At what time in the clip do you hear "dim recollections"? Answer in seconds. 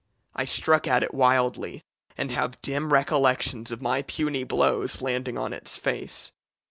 2.63-3.69